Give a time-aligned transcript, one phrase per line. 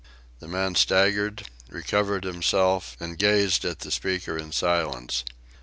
[0.39, 5.23] The man staggered, recovered himself, and gazed at the speaker in silence.